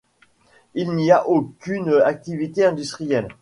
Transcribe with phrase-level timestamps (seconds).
[0.73, 3.27] Il n'y a aucune activité industrielle.